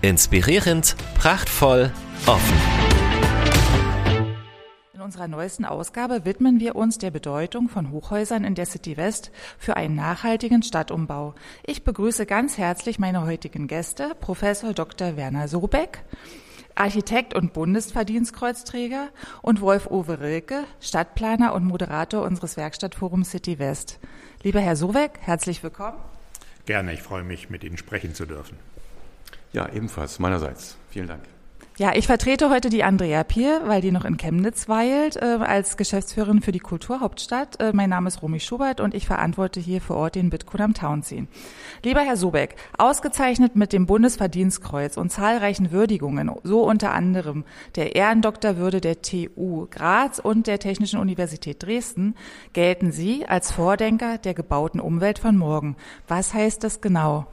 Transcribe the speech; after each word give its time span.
Inspirierend, 0.00 0.96
prachtvoll, 1.14 1.92
offen 2.26 2.56
unserer 5.08 5.26
neuesten 5.26 5.64
Ausgabe 5.64 6.26
widmen 6.26 6.60
wir 6.60 6.76
uns 6.76 6.98
der 6.98 7.10
Bedeutung 7.10 7.70
von 7.70 7.90
Hochhäusern 7.90 8.44
in 8.44 8.54
der 8.54 8.66
City 8.66 8.98
West 8.98 9.30
für 9.58 9.74
einen 9.74 9.94
nachhaltigen 9.94 10.62
Stadtumbau. 10.62 11.34
Ich 11.64 11.82
begrüße 11.82 12.26
ganz 12.26 12.58
herzlich 12.58 12.98
meine 12.98 13.24
heutigen 13.24 13.68
Gäste, 13.68 14.14
Professor 14.20 14.74
Dr. 14.74 15.16
Werner 15.16 15.48
Sobeck, 15.48 16.04
Architekt 16.74 17.32
und 17.34 17.54
Bundesverdienstkreuzträger 17.54 19.08
und 19.40 19.62
Wolf-Uwe 19.62 20.20
Rilke, 20.20 20.64
Stadtplaner 20.78 21.54
und 21.54 21.64
Moderator 21.64 22.22
unseres 22.22 22.58
Werkstattforums 22.58 23.30
City 23.30 23.58
West. 23.58 23.98
Lieber 24.42 24.60
Herr 24.60 24.76
Sobeck, 24.76 25.20
herzlich 25.22 25.62
willkommen. 25.62 25.96
Gerne, 26.66 26.92
ich 26.92 27.02
freue 27.02 27.24
mich, 27.24 27.48
mit 27.48 27.64
Ihnen 27.64 27.78
sprechen 27.78 28.14
zu 28.14 28.26
dürfen. 28.26 28.58
Ja, 29.52 29.68
ebenfalls 29.72 30.18
meinerseits. 30.18 30.76
Vielen 30.90 31.08
Dank. 31.08 31.22
Ja, 31.78 31.94
ich 31.94 32.08
vertrete 32.08 32.50
heute 32.50 32.70
die 32.70 32.82
Andrea 32.82 33.22
Pier, 33.22 33.60
weil 33.66 33.80
die 33.80 33.92
noch 33.92 34.04
in 34.04 34.16
Chemnitz 34.16 34.68
weilt, 34.68 35.14
äh, 35.14 35.38
als 35.40 35.76
Geschäftsführerin 35.76 36.42
für 36.42 36.50
die 36.50 36.58
Kulturhauptstadt. 36.58 37.60
Äh, 37.60 37.70
mein 37.72 37.88
Name 37.88 38.08
ist 38.08 38.20
Romy 38.20 38.40
Schubert 38.40 38.80
und 38.80 38.94
ich 38.94 39.06
verantworte 39.06 39.60
hier 39.60 39.80
vor 39.80 39.94
Ort 39.94 40.16
den 40.16 40.28
Bitcoin 40.28 40.60
am 40.60 40.74
Townsien. 40.74 41.28
Lieber 41.84 42.00
Herr 42.00 42.16
Sobeck, 42.16 42.56
ausgezeichnet 42.76 43.54
mit 43.54 43.72
dem 43.72 43.86
Bundesverdienstkreuz 43.86 44.96
und 44.96 45.12
zahlreichen 45.12 45.70
Würdigungen, 45.70 46.32
so 46.42 46.64
unter 46.64 46.92
anderem 46.94 47.44
der 47.76 47.94
Ehrendoktorwürde 47.94 48.80
der 48.80 49.00
TU 49.00 49.68
Graz 49.70 50.18
und 50.18 50.48
der 50.48 50.58
Technischen 50.58 50.98
Universität 50.98 51.62
Dresden, 51.62 52.16
gelten 52.54 52.90
Sie 52.90 53.24
als 53.24 53.52
Vordenker 53.52 54.18
der 54.18 54.34
gebauten 54.34 54.80
Umwelt 54.80 55.20
von 55.20 55.36
morgen. 55.36 55.76
Was 56.08 56.34
heißt 56.34 56.64
das 56.64 56.80
genau? 56.80 57.28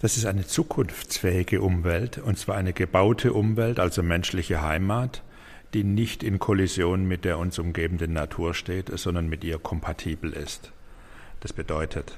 Das 0.00 0.16
ist 0.16 0.26
eine 0.26 0.46
zukunftsfähige 0.46 1.60
Umwelt, 1.60 2.18
und 2.18 2.38
zwar 2.38 2.56
eine 2.56 2.72
gebaute 2.72 3.32
Umwelt, 3.32 3.80
also 3.80 4.04
menschliche 4.04 4.62
Heimat, 4.62 5.24
die 5.74 5.82
nicht 5.82 6.22
in 6.22 6.38
Kollision 6.38 7.08
mit 7.08 7.24
der 7.24 7.36
uns 7.38 7.58
umgebenden 7.58 8.12
Natur 8.12 8.54
steht, 8.54 8.96
sondern 8.96 9.28
mit 9.28 9.42
ihr 9.42 9.58
kompatibel 9.58 10.32
ist. 10.32 10.72
Das 11.40 11.52
bedeutet, 11.52 12.16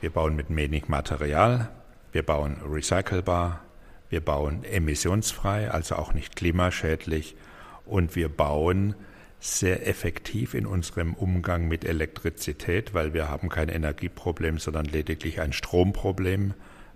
wir 0.00 0.10
bauen 0.10 0.36
mit 0.36 0.54
wenig 0.54 0.86
Material, 0.86 1.70
wir 2.12 2.22
bauen 2.22 2.58
recycelbar, 2.64 3.64
wir 4.08 4.20
bauen 4.20 4.62
emissionsfrei, 4.62 5.72
also 5.72 5.96
auch 5.96 6.14
nicht 6.14 6.36
klimaschädlich, 6.36 7.34
und 7.84 8.14
wir 8.14 8.28
bauen 8.28 8.94
sehr 9.40 9.88
effektiv 9.88 10.54
in 10.54 10.66
unserem 10.66 11.14
Umgang 11.14 11.66
mit 11.66 11.84
Elektrizität, 11.84 12.94
weil 12.94 13.12
wir 13.12 13.28
haben 13.28 13.48
kein 13.48 13.68
Energieproblem, 13.68 14.58
sondern 14.58 14.84
lediglich 14.84 15.40
ein 15.40 15.52
Stromproblem 15.52 16.54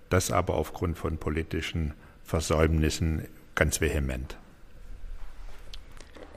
das 0.09 0.31
aber 0.31 0.55
aufgrund 0.55 0.97
von 0.97 1.17
politischen 1.17 1.93
Versäumnissen 2.23 3.25
ganz 3.55 3.81
vehement. 3.81 4.37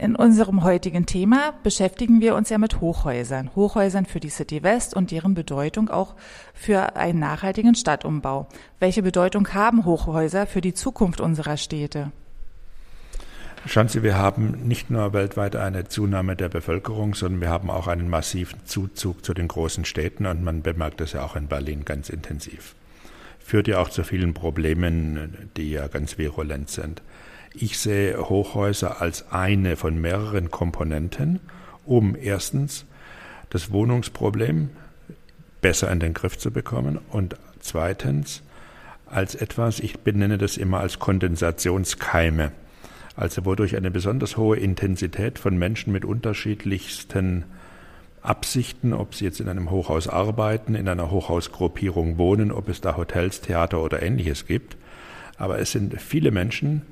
In 0.01 0.17
unserem 0.17 0.65
heutigen 0.65 1.05
Thema 1.05 1.53
beschäftigen 1.63 2.23
wir 2.23 2.35
uns 2.35 2.49
ja 2.49 2.57
mit 2.57 2.81
Hochhäusern. 2.81 3.51
Hochhäusern 3.55 4.07
für 4.07 4.19
die 4.19 4.31
City 4.31 4.63
West 4.63 4.95
und 4.97 5.11
deren 5.11 5.35
Bedeutung 5.35 5.91
auch 5.91 6.15
für 6.55 6.97
einen 6.97 7.19
nachhaltigen 7.19 7.75
Stadtumbau. 7.75 8.49
Welche 8.79 9.03
Bedeutung 9.03 9.53
haben 9.53 9.85
Hochhäuser 9.85 10.47
für 10.47 10.63
die 10.63 10.73
Zukunft 10.73 11.21
unserer 11.21 11.59
Städte? 11.59 12.13
Schauen 13.67 13.89
Sie, 13.89 14.03
wir 14.03 14.17
haben 14.17 14.67
nicht 14.67 14.89
nur 14.89 15.13
weltweit 15.13 15.55
eine 15.55 15.87
Zunahme 15.87 16.35
der 16.35 16.49
Bevölkerung, 16.49 17.15
sondern 17.15 17.43
wir 17.43 17.51
haben 17.51 17.69
auch 17.69 17.87
einen 17.87 18.09
massiven 18.09 18.65
Zuzug 18.65 19.23
zu 19.23 19.35
den 19.35 19.49
großen 19.49 19.85
Städten 19.85 20.25
und 20.25 20.43
man 20.43 20.63
bemerkt 20.63 21.03
das 21.03 21.13
ja 21.13 21.23
auch 21.23 21.37
in 21.37 21.47
Berlin 21.47 21.85
ganz 21.85 22.09
intensiv 22.09 22.75
führt 23.51 23.67
ja 23.67 23.81
auch 23.81 23.89
zu 23.89 24.05
vielen 24.05 24.33
Problemen, 24.33 25.51
die 25.57 25.73
ja 25.73 25.89
ganz 25.89 26.19
virulent 26.19 26.71
sind. 26.71 27.03
Ich 27.53 27.81
sehe 27.81 28.17
Hochhäuser 28.17 29.01
als 29.01 29.33
eine 29.33 29.75
von 29.75 30.01
mehreren 30.01 30.53
Komponenten, 30.53 31.41
um 31.85 32.15
erstens 32.15 32.87
das 33.51 33.73
Wohnungsproblem 33.73 34.71
besser 35.61 35.91
in 35.91 35.99
den 35.99 36.15
Griff 36.15 36.39
zu 36.39 36.53
bekommen 36.53 37.01
und 37.11 37.35
zweitens 37.59 38.45
als 39.07 39.35
etwas, 39.35 39.81
ich 39.81 39.99
benenne 39.99 40.39
das 40.39 40.57
immer 40.57 40.79
als 40.79 41.01
Kondensationskeime, 41.01 42.53
also 43.17 43.45
wodurch 43.45 43.75
eine 43.75 43.91
besonders 43.91 44.37
hohe 44.37 44.59
Intensität 44.59 45.41
von 45.41 45.59
Menschen 45.59 45.93
mit 45.93 46.05
unterschiedlichsten 46.05 47.47
Absichten, 48.23 48.93
ob 48.93 49.15
sie 49.15 49.25
jetzt 49.25 49.41
in 49.41 49.49
einem 49.49 49.71
Hochhaus 49.71 50.09
arbeiten, 50.09 50.75
in 50.75 50.89
einer 50.89 51.11
Hochhausgruppierung 51.11 52.19
wohnen, 52.19 52.53
ob 52.53 52.69
es 52.69 52.81
da 52.81 52.97
Hotels, 52.97 53.41
Theater 53.41 53.83
oder 53.83 54.03
ähnliches 54.03 54.47
gibt. 54.47 54.77
Aber 55.39 55.59
es 55.59 55.73
sind 55.73 56.01
viele 56.01 56.31
Menschen, 56.31 56.83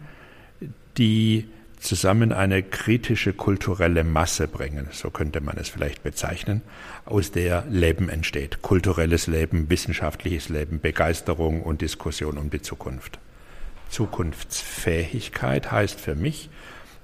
die 0.96 1.48
zusammen 1.80 2.32
eine 2.32 2.62
kritische 2.62 3.32
kulturelle 3.32 4.04
Masse 4.04 4.48
bringen, 4.48 4.88
so 4.90 5.10
könnte 5.10 5.40
man 5.40 5.56
es 5.58 5.68
vielleicht 5.68 6.02
bezeichnen, 6.02 6.62
aus 7.04 7.30
der 7.30 7.64
Leben 7.68 8.08
entsteht. 8.08 8.62
Kulturelles 8.62 9.26
Leben, 9.26 9.70
wissenschaftliches 9.70 10.48
Leben, 10.48 10.80
Begeisterung 10.80 11.62
und 11.62 11.80
Diskussion 11.80 12.38
um 12.38 12.50
die 12.50 12.62
Zukunft. 12.62 13.18
Zukunftsfähigkeit 13.90 15.70
heißt 15.70 16.00
für 16.00 16.14
mich, 16.14 16.50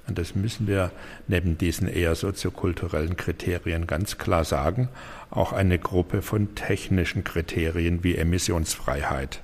und 0.07 0.19
das 0.19 0.35
müssen 0.35 0.67
wir 0.67 0.91
neben 1.29 1.57
diesen 1.57 1.89
eher 1.89 2.15
soziokulturellen 2.15 3.17
Kriterien 3.17 3.87
ganz 3.87 4.19
klar 4.19 4.45
sagen, 4.45 4.89
auch 5.31 5.53
eine 5.53 5.79
Gruppe 5.79 6.21
von 6.21 6.55
technischen 6.55 7.25
Kriterien 7.25 8.05
wie 8.05 8.17
Emissionsfreiheit 8.17 9.41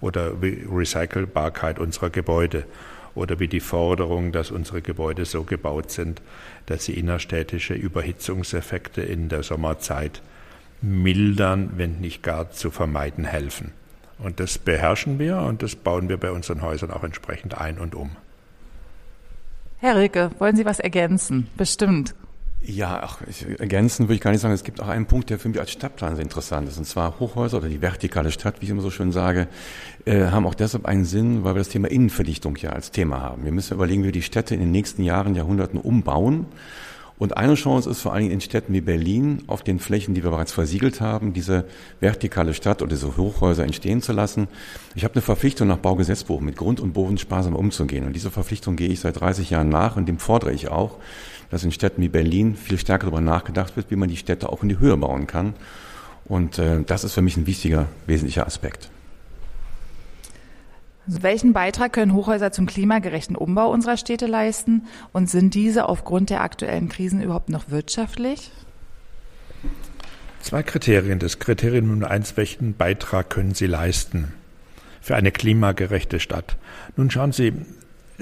oder 0.00 0.42
wie 0.42 0.66
Recycelbarkeit 0.70 1.78
unserer 1.78 2.10
Gebäude 2.10 2.64
oder 3.14 3.40
wie 3.40 3.48
die 3.48 3.60
Forderung, 3.60 4.32
dass 4.32 4.50
unsere 4.50 4.82
Gebäude 4.82 5.24
so 5.24 5.44
gebaut 5.44 5.90
sind, 5.90 6.20
dass 6.66 6.84
sie 6.84 6.94
innerstädtische 6.94 7.74
Überhitzungseffekte 7.74 9.02
in 9.02 9.28
der 9.28 9.42
Sommerzeit 9.42 10.22
mildern, 10.82 11.72
wenn 11.76 12.00
nicht 12.00 12.22
gar 12.22 12.50
zu 12.50 12.70
vermeiden 12.70 13.24
helfen. 13.24 13.72
Und 14.18 14.40
das 14.40 14.58
beherrschen 14.58 15.18
wir 15.18 15.38
und 15.38 15.62
das 15.62 15.74
bauen 15.74 16.08
wir 16.08 16.16
bei 16.16 16.30
unseren 16.30 16.62
Häusern 16.62 16.90
auch 16.90 17.02
entsprechend 17.02 17.58
ein 17.58 17.78
und 17.78 17.94
um. 17.94 18.16
Herr 19.82 19.96
Rilke, 19.96 20.30
wollen 20.38 20.54
Sie 20.54 20.64
was 20.64 20.78
ergänzen? 20.78 21.48
Bestimmt. 21.56 22.14
Ja, 22.60 23.00
ach, 23.02 23.20
ich, 23.28 23.44
ergänzen 23.58 24.04
würde 24.04 24.14
ich 24.14 24.20
gar 24.20 24.30
nicht 24.30 24.40
sagen. 24.40 24.54
Es 24.54 24.62
gibt 24.62 24.80
auch 24.80 24.86
einen 24.86 25.06
Punkt, 25.06 25.28
der 25.28 25.40
für 25.40 25.48
mich 25.48 25.58
als 25.58 25.72
Stadtplan 25.72 26.14
sehr 26.14 26.22
interessant 26.22 26.68
ist. 26.68 26.78
Und 26.78 26.84
zwar 26.84 27.18
Hochhäuser 27.18 27.58
oder 27.58 27.68
die 27.68 27.82
vertikale 27.82 28.30
Stadt, 28.30 28.60
wie 28.60 28.66
ich 28.66 28.70
immer 28.70 28.80
so 28.80 28.92
schön 28.92 29.10
sage, 29.10 29.48
äh, 30.04 30.26
haben 30.26 30.46
auch 30.46 30.54
deshalb 30.54 30.86
einen 30.86 31.04
Sinn, 31.04 31.42
weil 31.42 31.56
wir 31.56 31.58
das 31.58 31.68
Thema 31.68 31.90
Innenverdichtung 31.90 32.54
ja 32.58 32.70
als 32.70 32.92
Thema 32.92 33.22
haben. 33.22 33.42
Wir 33.42 33.50
müssen 33.50 33.74
überlegen, 33.74 34.02
wie 34.02 34.06
wir 34.06 34.12
die 34.12 34.22
Städte 34.22 34.54
in 34.54 34.60
den 34.60 34.70
nächsten 34.70 35.02
Jahren, 35.02 35.34
Jahrhunderten 35.34 35.80
umbauen. 35.80 36.46
Und 37.22 37.36
eine 37.36 37.54
Chance 37.54 37.88
ist 37.88 38.00
vor 38.00 38.12
allen 38.12 38.22
Dingen 38.22 38.34
in 38.34 38.40
Städten 38.40 38.74
wie 38.74 38.80
Berlin, 38.80 39.44
auf 39.46 39.62
den 39.62 39.78
Flächen, 39.78 40.12
die 40.12 40.24
wir 40.24 40.30
bereits 40.30 40.50
versiegelt 40.50 41.00
haben, 41.00 41.32
diese 41.32 41.66
vertikale 42.00 42.52
Stadt 42.52 42.82
oder 42.82 42.90
diese 42.90 43.16
Hochhäuser 43.16 43.62
entstehen 43.62 44.02
zu 44.02 44.12
lassen. 44.12 44.48
Ich 44.96 45.04
habe 45.04 45.14
eine 45.14 45.22
Verpflichtung 45.22 45.68
nach 45.68 45.76
Baugesetzbuch 45.76 46.40
mit 46.40 46.56
Grund 46.56 46.80
und 46.80 46.94
Boden 46.94 47.18
sparsam 47.18 47.54
umzugehen. 47.54 48.06
Und 48.06 48.14
diese 48.14 48.32
Verpflichtung 48.32 48.74
gehe 48.74 48.88
ich 48.88 48.98
seit 48.98 49.20
30 49.20 49.50
Jahren 49.50 49.68
nach 49.68 49.94
und 49.94 50.06
dem 50.06 50.18
fordere 50.18 50.52
ich 50.52 50.66
auch, 50.66 50.96
dass 51.48 51.62
in 51.62 51.70
Städten 51.70 52.02
wie 52.02 52.08
Berlin 52.08 52.56
viel 52.56 52.76
stärker 52.76 53.04
darüber 53.04 53.20
nachgedacht 53.20 53.76
wird, 53.76 53.92
wie 53.92 53.96
man 53.96 54.08
die 54.08 54.16
Städte 54.16 54.48
auch 54.48 54.64
in 54.64 54.68
die 54.68 54.80
Höhe 54.80 54.96
bauen 54.96 55.28
kann. 55.28 55.54
Und 56.24 56.58
äh, 56.58 56.82
das 56.84 57.04
ist 57.04 57.12
für 57.12 57.22
mich 57.22 57.36
ein 57.36 57.46
wichtiger, 57.46 57.86
wesentlicher 58.08 58.48
Aspekt. 58.48 58.90
Also 61.06 61.22
welchen 61.22 61.52
Beitrag 61.52 61.92
können 61.92 62.14
Hochhäuser 62.14 62.52
zum 62.52 62.66
klimagerechten 62.66 63.34
Umbau 63.36 63.70
unserer 63.70 63.96
Städte 63.96 64.26
leisten? 64.26 64.86
Und 65.12 65.28
sind 65.28 65.54
diese 65.54 65.88
aufgrund 65.88 66.30
der 66.30 66.42
aktuellen 66.42 66.88
Krisen 66.88 67.22
überhaupt 67.22 67.48
noch 67.48 67.70
wirtschaftlich? 67.70 68.52
Zwei 70.40 70.62
Kriterien. 70.62 71.18
Das 71.18 71.38
Kriterium 71.38 71.88
Nummer 71.88 72.10
eins, 72.10 72.36
welchen 72.36 72.74
Beitrag 72.76 73.30
können 73.30 73.54
sie 73.54 73.66
leisten 73.66 74.32
für 75.00 75.16
eine 75.16 75.32
klimagerechte 75.32 76.20
Stadt? 76.20 76.56
Nun 76.96 77.10
schauen 77.10 77.32
Sie, 77.32 77.52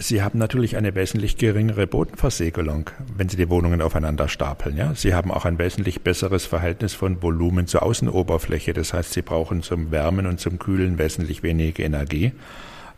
Sie 0.02 0.22
haben 0.22 0.38
natürlich 0.38 0.78
eine 0.78 0.94
wesentlich 0.94 1.36
geringere 1.36 1.86
Bodenversiegelung, 1.86 2.88
wenn 3.18 3.28
Sie 3.28 3.36
die 3.36 3.50
Wohnungen 3.50 3.82
aufeinander 3.82 4.28
stapeln. 4.28 4.78
Ja? 4.78 4.94
Sie 4.94 5.14
haben 5.14 5.30
auch 5.30 5.44
ein 5.44 5.58
wesentlich 5.58 6.00
besseres 6.00 6.46
Verhältnis 6.46 6.94
von 6.94 7.22
Volumen 7.22 7.66
zur 7.66 7.82
Außenoberfläche. 7.82 8.72
Das 8.72 8.94
heißt, 8.94 9.12
Sie 9.12 9.20
brauchen 9.20 9.62
zum 9.62 9.90
Wärmen 9.90 10.26
und 10.26 10.40
zum 10.40 10.58
Kühlen 10.58 10.96
wesentlich 10.96 11.42
weniger 11.42 11.84
Energie 11.84 12.32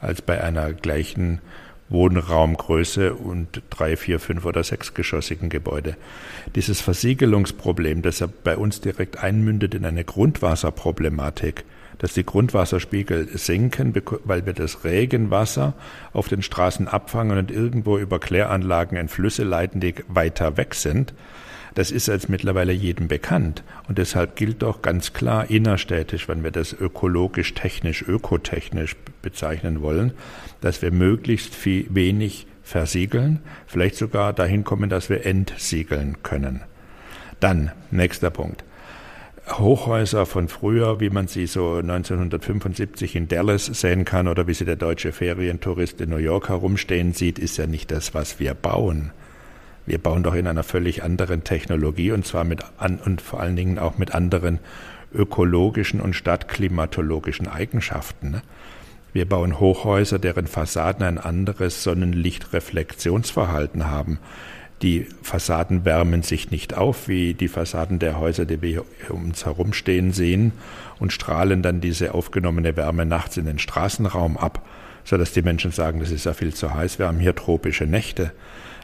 als 0.00 0.22
bei 0.22 0.44
einer 0.44 0.72
gleichen 0.74 1.40
Wohnraumgröße 1.88 3.14
und 3.14 3.62
drei, 3.68 3.96
vier, 3.96 4.20
fünf 4.20 4.44
oder 4.44 4.62
sechsgeschossigen 4.62 5.48
Gebäude. 5.48 5.96
Dieses 6.54 6.80
Versiegelungsproblem, 6.80 8.02
das 8.02 8.20
ja 8.20 8.28
bei 8.44 8.56
uns 8.56 8.80
direkt 8.80 9.18
einmündet 9.18 9.74
in 9.74 9.84
eine 9.84 10.04
Grundwasserproblematik, 10.04 11.64
dass 12.02 12.14
die 12.14 12.26
Grundwasserspiegel 12.26 13.28
sinken, 13.38 13.94
weil 14.24 14.44
wir 14.44 14.52
das 14.52 14.84
Regenwasser 14.84 15.74
auf 16.12 16.28
den 16.28 16.42
Straßen 16.42 16.88
abfangen 16.88 17.38
und 17.38 17.50
irgendwo 17.52 17.96
über 17.96 18.18
Kläranlagen 18.18 18.98
in 18.98 19.08
Flüsse 19.08 19.44
leiten, 19.44 19.80
die 19.80 19.94
weiter 20.08 20.56
weg 20.56 20.74
sind. 20.74 21.14
Das 21.74 21.92
ist 21.92 22.08
jetzt 22.08 22.28
mittlerweile 22.28 22.72
jedem 22.72 23.06
bekannt. 23.06 23.62
Und 23.88 23.98
deshalb 23.98 24.34
gilt 24.34 24.62
doch 24.62 24.82
ganz 24.82 25.12
klar 25.12 25.48
innerstädtisch, 25.48 26.28
wenn 26.28 26.42
wir 26.42 26.50
das 26.50 26.72
ökologisch, 26.72 27.54
technisch, 27.54 28.02
ökotechnisch 28.02 28.96
bezeichnen 29.22 29.80
wollen, 29.80 30.12
dass 30.60 30.82
wir 30.82 30.90
möglichst 30.90 31.54
viel, 31.54 31.86
wenig 31.88 32.48
versiegeln, 32.64 33.38
vielleicht 33.68 33.94
sogar 33.94 34.32
dahin 34.32 34.64
kommen, 34.64 34.90
dass 34.90 35.08
wir 35.08 35.24
entsiegeln 35.24 36.16
können. 36.24 36.62
Dann, 37.38 37.70
nächster 37.92 38.30
Punkt. 38.30 38.64
Hochhäuser 39.50 40.24
von 40.24 40.48
früher, 40.48 41.00
wie 41.00 41.10
man 41.10 41.26
sie 41.26 41.46
so 41.46 41.74
1975 41.74 43.16
in 43.16 43.28
Dallas 43.28 43.66
sehen 43.66 44.04
kann 44.04 44.28
oder 44.28 44.46
wie 44.46 44.54
sie 44.54 44.64
der 44.64 44.76
deutsche 44.76 45.12
Ferientourist 45.12 46.00
in 46.00 46.10
New 46.10 46.16
York 46.16 46.48
herumstehen 46.48 47.12
sieht, 47.12 47.40
ist 47.40 47.56
ja 47.56 47.66
nicht 47.66 47.90
das, 47.90 48.14
was 48.14 48.38
wir 48.38 48.54
bauen. 48.54 49.10
Wir 49.84 49.98
bauen 49.98 50.22
doch 50.22 50.34
in 50.34 50.46
einer 50.46 50.62
völlig 50.62 51.02
anderen 51.02 51.42
Technologie 51.42 52.12
und 52.12 52.24
zwar 52.24 52.44
mit 52.44 52.62
an, 52.78 53.00
und 53.04 53.20
vor 53.20 53.40
allen 53.40 53.56
Dingen 53.56 53.80
auch 53.80 53.98
mit 53.98 54.14
anderen 54.14 54.60
ökologischen 55.12 56.00
und 56.00 56.14
stadtklimatologischen 56.14 57.48
Eigenschaften. 57.48 58.30
Ne? 58.30 58.42
Wir 59.12 59.28
bauen 59.28 59.58
Hochhäuser, 59.58 60.20
deren 60.20 60.46
Fassaden 60.46 61.04
ein 61.04 61.18
anderes 61.18 61.82
Sonnenlichtreflexionsverhalten 61.82 63.90
haben. 63.90 64.20
Die 64.82 65.06
Fassaden 65.22 65.84
wärmen 65.84 66.22
sich 66.22 66.50
nicht 66.50 66.74
auf 66.74 67.06
wie 67.08 67.34
die 67.34 67.48
Fassaden 67.48 67.98
der 67.98 68.18
Häuser, 68.18 68.44
die 68.44 68.60
wir 68.62 68.84
um 69.10 69.26
uns 69.26 69.46
herumstehen 69.46 70.12
sehen 70.12 70.52
und 70.98 71.12
strahlen 71.12 71.62
dann 71.62 71.80
diese 71.80 72.14
aufgenommene 72.14 72.76
Wärme 72.76 73.06
nachts 73.06 73.36
in 73.36 73.46
den 73.46 73.60
Straßenraum 73.60 74.36
ab, 74.36 74.66
sodass 75.04 75.32
die 75.32 75.42
Menschen 75.42 75.70
sagen, 75.70 76.00
das 76.00 76.10
ist 76.10 76.26
ja 76.26 76.32
viel 76.32 76.52
zu 76.52 76.74
heiß, 76.74 76.98
wir 76.98 77.06
haben 77.06 77.20
hier 77.20 77.34
tropische 77.34 77.86
Nächte 77.86 78.32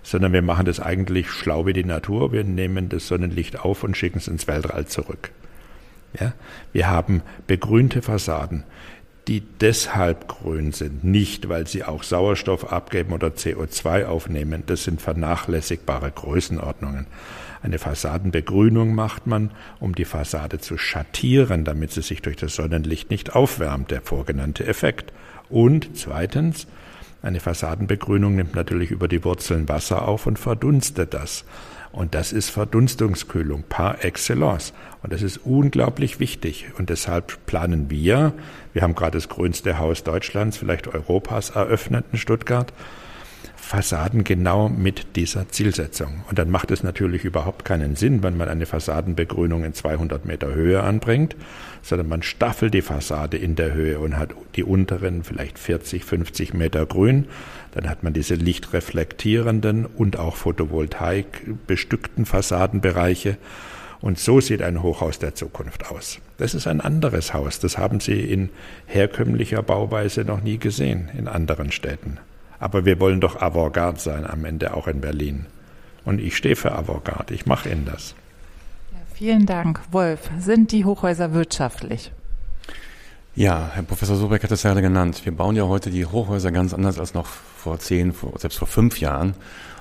sondern 0.02 0.32
wir 0.32 0.42
machen 0.42 0.64
das 0.64 0.80
eigentlich 0.80 1.30
schlau 1.30 1.66
wie 1.66 1.74
die 1.74 1.84
Natur. 1.84 2.32
Wir 2.32 2.42
nehmen 2.42 2.88
das 2.88 3.06
Sonnenlicht 3.06 3.60
auf 3.60 3.84
und 3.84 3.96
schicken 3.96 4.18
es 4.18 4.28
ins 4.28 4.46
Weltall 4.46 4.86
zurück. 4.86 5.30
Ja? 6.18 6.32
Wir 6.72 6.88
haben 6.88 7.22
begrünte 7.46 8.00
Fassaden, 8.00 8.64
die 9.28 9.42
deshalb 9.42 10.26
grün 10.26 10.72
sind, 10.72 11.04
nicht 11.04 11.50
weil 11.50 11.66
sie 11.66 11.84
auch 11.84 12.02
Sauerstoff 12.02 12.72
abgeben 12.72 13.12
oder 13.12 13.28
CO2 13.28 14.06
aufnehmen. 14.06 14.62
Das 14.66 14.84
sind 14.84 15.02
vernachlässigbare 15.02 16.10
Größenordnungen. 16.10 17.06
Eine 17.62 17.78
Fassadenbegrünung 17.78 18.94
macht 18.94 19.26
man, 19.26 19.50
um 19.80 19.94
die 19.94 20.06
Fassade 20.06 20.60
zu 20.60 20.78
schattieren, 20.78 21.64
damit 21.64 21.92
sie 21.92 22.02
sich 22.02 22.22
durch 22.22 22.36
das 22.36 22.54
Sonnenlicht 22.54 23.10
nicht 23.10 23.34
aufwärmt, 23.34 23.90
der 23.90 24.00
vorgenannte 24.00 24.66
Effekt. 24.66 25.12
Und 25.50 25.90
zweitens, 25.94 26.66
eine 27.20 27.40
Fassadenbegrünung 27.40 28.34
nimmt 28.34 28.54
natürlich 28.54 28.90
über 28.90 29.08
die 29.08 29.24
Wurzeln 29.24 29.68
Wasser 29.68 30.08
auf 30.08 30.26
und 30.26 30.38
verdunstet 30.38 31.12
das. 31.12 31.44
Und 31.92 32.14
das 32.14 32.32
ist 32.32 32.50
Verdunstungskühlung 32.50 33.64
par 33.68 34.04
excellence. 34.04 34.72
Und 35.02 35.12
das 35.12 35.22
ist 35.22 35.38
unglaublich 35.38 36.20
wichtig. 36.20 36.66
Und 36.78 36.90
deshalb 36.90 37.46
planen 37.46 37.90
wir, 37.90 38.32
wir 38.72 38.82
haben 38.82 38.94
gerade 38.94 39.16
das 39.16 39.28
grünste 39.28 39.78
Haus 39.78 40.04
Deutschlands, 40.04 40.56
vielleicht 40.58 40.88
Europas 40.88 41.50
eröffnet 41.50 42.04
in 42.12 42.18
Stuttgart, 42.18 42.72
Fassaden 43.60 44.24
genau 44.24 44.68
mit 44.68 45.16
dieser 45.16 45.48
Zielsetzung. 45.48 46.22
Und 46.28 46.38
dann 46.38 46.50
macht 46.50 46.70
es 46.70 46.82
natürlich 46.82 47.24
überhaupt 47.24 47.64
keinen 47.64 47.96
Sinn, 47.96 48.22
wenn 48.22 48.36
man 48.36 48.48
eine 48.48 48.64
Fassadenbegrünung 48.64 49.64
in 49.64 49.74
200 49.74 50.24
Meter 50.24 50.54
Höhe 50.54 50.82
anbringt, 50.82 51.36
sondern 51.82 52.08
man 52.08 52.22
staffelt 52.22 52.72
die 52.72 52.82
Fassade 52.82 53.36
in 53.36 53.56
der 53.56 53.74
Höhe 53.74 53.98
und 53.98 54.16
hat 54.16 54.30
die 54.56 54.64
unteren 54.64 55.22
vielleicht 55.22 55.58
40, 55.58 56.04
50 56.04 56.54
Meter 56.54 56.86
grün. 56.86 57.26
Dann 57.72 57.90
hat 57.90 58.02
man 58.02 58.14
diese 58.14 58.36
lichtreflektierenden 58.36 59.84
und 59.84 60.18
auch 60.18 60.36
Photovoltaik 60.36 61.66
bestückten 61.66 62.24
Fassadenbereiche. 62.24 63.36
Und 64.00 64.18
so 64.18 64.40
sieht 64.40 64.62
ein 64.62 64.82
Hochhaus 64.82 65.18
der 65.18 65.34
Zukunft 65.34 65.90
aus. 65.90 66.20
Das 66.38 66.54
ist 66.54 66.66
ein 66.68 66.80
anderes 66.80 67.34
Haus. 67.34 67.58
Das 67.58 67.76
haben 67.76 68.00
Sie 68.00 68.20
in 68.20 68.48
herkömmlicher 68.86 69.62
Bauweise 69.62 70.24
noch 70.24 70.40
nie 70.40 70.58
gesehen 70.58 71.10
in 71.18 71.26
anderen 71.26 71.72
Städten. 71.72 72.18
Aber 72.60 72.84
wir 72.84 72.98
wollen 73.00 73.20
doch 73.20 73.40
Avantgarde 73.40 74.00
sein 74.00 74.26
am 74.26 74.44
Ende 74.44 74.74
auch 74.74 74.88
in 74.88 75.00
Berlin. 75.00 75.46
Und 76.04 76.20
ich 76.20 76.36
stehe 76.36 76.56
für 76.56 76.72
Avantgarde. 76.72 77.34
Ich 77.34 77.46
mache 77.46 77.68
Ihnen 77.68 77.84
das. 77.84 78.14
Ja, 78.92 78.98
vielen 79.14 79.46
Dank. 79.46 79.80
Wolf, 79.90 80.30
sind 80.38 80.72
die 80.72 80.84
Hochhäuser 80.84 81.32
wirtschaftlich? 81.32 82.12
Ja, 83.34 83.70
Herr 83.72 83.84
Professor 83.84 84.16
Sobeck 84.16 84.42
hat 84.42 84.50
es 84.50 84.64
ja 84.64 84.74
genannt. 84.74 85.20
Wir 85.24 85.32
bauen 85.32 85.54
ja 85.54 85.64
heute 85.64 85.90
die 85.90 86.04
Hochhäuser 86.04 86.50
ganz 86.50 86.74
anders 86.74 86.98
als 86.98 87.14
noch 87.14 87.26
vor 87.26 87.78
zehn, 87.78 88.12
selbst 88.36 88.58
vor 88.58 88.66
fünf 88.66 88.98
Jahren. 88.98 89.34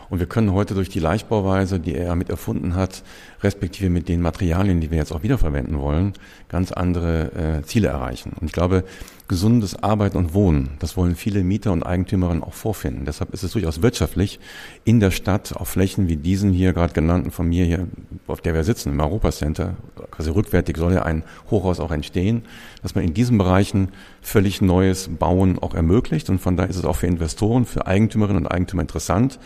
Und 0.09 0.19
wir 0.19 0.27
können 0.27 0.53
heute 0.53 0.73
durch 0.73 0.89
die 0.89 0.99
Leichtbauweise, 0.99 1.79
die 1.79 1.95
er 1.95 2.15
mit 2.15 2.29
erfunden 2.29 2.75
hat, 2.75 3.03
respektive 3.43 3.89
mit 3.89 4.07
den 4.07 4.21
Materialien, 4.21 4.81
die 4.81 4.91
wir 4.91 4.97
jetzt 4.97 5.11
auch 5.11 5.23
wiederverwenden 5.23 5.79
wollen, 5.79 6.13
ganz 6.49 6.71
andere 6.71 7.31
äh, 7.33 7.63
Ziele 7.63 7.89
erreichen. 7.89 8.33
Und 8.39 8.47
ich 8.47 8.53
glaube, 8.53 8.83
gesundes 9.27 9.75
Arbeiten 9.83 10.17
und 10.17 10.33
Wohnen, 10.33 10.71
das 10.79 10.95
wollen 10.95 11.15
viele 11.15 11.43
Mieter 11.43 11.73
und 11.73 11.83
Eigentümerinnen 11.83 12.43
auch 12.43 12.53
vorfinden. 12.53 13.03
Deshalb 13.05 13.33
ist 13.33 13.43
es 13.43 13.51
durchaus 13.51 13.81
wirtschaftlich, 13.81 14.39
in 14.85 15.01
der 15.01 15.11
Stadt 15.11 15.53
auf 15.55 15.67
Flächen 15.67 16.07
wie 16.07 16.15
diesen 16.15 16.53
hier 16.53 16.71
gerade 16.71 16.93
genannten 16.93 17.31
von 17.31 17.47
mir 17.47 17.65
hier, 17.65 17.87
auf 18.27 18.39
der 18.39 18.53
wir 18.53 18.63
sitzen, 18.63 18.93
im 18.93 18.99
Europacenter, 19.01 19.75
quasi 20.11 20.29
rückwärtig 20.29 20.77
soll 20.77 20.93
ja 20.93 21.03
ein 21.03 21.23
Hochhaus 21.51 21.81
auch 21.81 21.91
entstehen, 21.91 22.43
dass 22.81 22.95
man 22.95 23.03
in 23.03 23.13
diesen 23.13 23.37
Bereichen 23.37 23.89
völlig 24.21 24.61
neues 24.61 25.09
Bauen 25.09 25.59
auch 25.59 25.73
ermöglicht. 25.73 26.29
Und 26.29 26.39
von 26.39 26.55
daher 26.55 26.69
ist 26.69 26.77
es 26.77 26.85
auch 26.85 26.95
für 26.95 27.07
Investoren, 27.07 27.65
für 27.65 27.85
Eigentümerinnen 27.85 28.45
und 28.45 28.51
Eigentümer 28.51 28.81
interessant, 28.81 29.39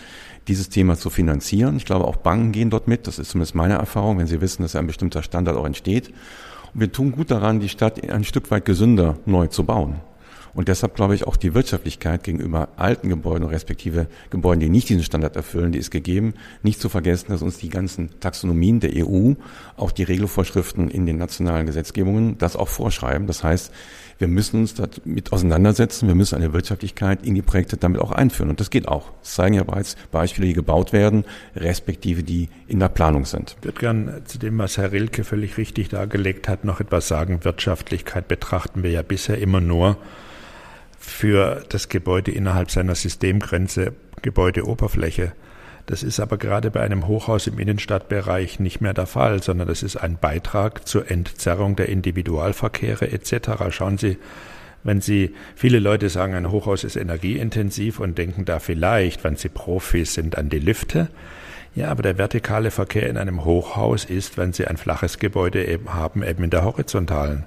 dieses 0.47 0.69
Thema 0.69 0.97
zu 0.97 1.09
finanzieren. 1.09 1.77
Ich 1.77 1.85
glaube, 1.85 2.05
auch 2.05 2.17
Banken 2.17 2.51
gehen 2.51 2.69
dort 2.69 2.87
mit. 2.87 3.07
Das 3.07 3.19
ist 3.19 3.31
zumindest 3.31 3.55
meine 3.55 3.75
Erfahrung, 3.75 4.17
wenn 4.17 4.27
sie 4.27 4.41
wissen, 4.41 4.63
dass 4.63 4.75
ein 4.75 4.87
bestimmter 4.87 5.23
Standard 5.23 5.55
auch 5.55 5.65
entsteht. 5.65 6.09
Und 6.73 6.81
wir 6.81 6.91
tun 6.91 7.11
gut 7.11 7.31
daran, 7.31 7.59
die 7.59 7.69
Stadt 7.69 8.09
ein 8.09 8.23
Stück 8.23 8.49
weit 8.51 8.65
gesünder 8.65 9.17
neu 9.25 9.47
zu 9.47 9.63
bauen. 9.63 10.01
Und 10.53 10.67
deshalb 10.67 10.95
glaube 10.95 11.15
ich 11.15 11.25
auch 11.25 11.37
die 11.37 11.53
Wirtschaftlichkeit 11.53 12.23
gegenüber 12.23 12.69
alten 12.75 13.09
Gebäuden, 13.09 13.47
respektive 13.47 14.07
Gebäuden, 14.29 14.59
die 14.59 14.69
nicht 14.69 14.89
diesen 14.89 15.03
Standard 15.03 15.35
erfüllen, 15.35 15.71
die 15.71 15.79
ist 15.79 15.91
gegeben. 15.91 16.33
Nicht 16.63 16.81
zu 16.81 16.89
vergessen, 16.89 17.27
dass 17.29 17.41
uns 17.41 17.57
die 17.57 17.69
ganzen 17.69 18.19
Taxonomien 18.19 18.79
der 18.79 18.91
EU, 18.95 19.33
auch 19.77 19.91
die 19.91 20.03
Regelvorschriften 20.03 20.89
in 20.89 21.05
den 21.05 21.17
nationalen 21.17 21.65
Gesetzgebungen 21.65 22.37
das 22.37 22.55
auch 22.55 22.67
vorschreiben. 22.67 23.27
Das 23.27 23.43
heißt, 23.43 23.71
wir 24.21 24.27
müssen 24.27 24.59
uns 24.61 24.75
damit 24.75 25.31
auseinandersetzen, 25.33 26.07
wir 26.07 26.13
müssen 26.13 26.35
eine 26.35 26.53
Wirtschaftlichkeit 26.53 27.25
in 27.25 27.33
die 27.33 27.41
Projekte 27.41 27.77
damit 27.77 27.99
auch 27.99 28.11
einführen. 28.11 28.51
Und 28.51 28.59
das 28.59 28.69
geht 28.69 28.87
auch. 28.87 29.09
Es 29.23 29.33
zeigen 29.33 29.55
ja 29.55 29.63
bereits 29.63 29.95
Beispiele, 30.11 30.47
die 30.47 30.53
gebaut 30.53 30.93
werden, 30.93 31.25
respektive 31.55 32.21
die 32.21 32.49
in 32.67 32.79
der 32.79 32.89
Planung 32.89 33.25
sind. 33.25 33.55
Ich 33.59 33.65
würde 33.65 33.79
gern 33.79 34.21
zu 34.25 34.37
dem, 34.37 34.59
was 34.59 34.77
Herr 34.77 34.91
Rilke 34.91 35.23
völlig 35.23 35.57
richtig 35.57 35.89
dargelegt 35.89 36.47
hat, 36.47 36.65
noch 36.65 36.79
etwas 36.79 37.07
sagen. 37.07 37.43
Wirtschaftlichkeit 37.43 38.27
betrachten 38.27 38.83
wir 38.83 38.91
ja 38.91 39.01
bisher 39.01 39.39
immer 39.39 39.59
nur 39.59 39.97
für 41.01 41.63
das 41.67 41.89
Gebäude 41.89 42.31
innerhalb 42.31 42.71
seiner 42.71 42.95
Systemgrenze, 42.95 43.93
Gebäudeoberfläche. 44.21 45.33
Das 45.87 46.03
ist 46.03 46.19
aber 46.19 46.37
gerade 46.37 46.69
bei 46.69 46.81
einem 46.81 47.07
Hochhaus 47.07 47.47
im 47.47 47.57
Innenstadtbereich 47.57 48.59
nicht 48.59 48.81
mehr 48.81 48.93
der 48.93 49.07
Fall, 49.07 49.41
sondern 49.41 49.67
das 49.67 49.81
ist 49.81 49.97
ein 49.97 50.17
Beitrag 50.21 50.87
zur 50.87 51.09
Entzerrung 51.09 51.75
der 51.75 51.89
Individualverkehre 51.89 53.11
etc. 53.11 53.71
Schauen 53.71 53.97
Sie, 53.97 54.17
wenn 54.83 55.01
Sie, 55.01 55.35
viele 55.55 55.79
Leute 55.79 56.09
sagen, 56.09 56.35
ein 56.35 56.51
Hochhaus 56.51 56.83
ist 56.83 56.95
energieintensiv 56.95 57.99
und 57.99 58.17
denken 58.17 58.45
da 58.45 58.59
vielleicht, 58.59 59.23
wenn 59.23 59.35
Sie 59.35 59.49
Profis 59.49 60.13
sind, 60.13 60.37
an 60.37 60.49
die 60.49 60.59
Lifte. 60.59 61.09
Ja, 61.73 61.89
aber 61.89 62.03
der 62.03 62.17
vertikale 62.17 62.69
Verkehr 62.69 63.09
in 63.09 63.17
einem 63.17 63.43
Hochhaus 63.43 64.05
ist, 64.05 64.37
wenn 64.37 64.53
Sie 64.53 64.67
ein 64.67 64.77
flaches 64.77 65.19
Gebäude 65.19 65.65
eben 65.65 65.93
haben, 65.93 66.23
eben 66.23 66.43
in 66.43 66.49
der 66.51 66.63
horizontalen. 66.63 67.45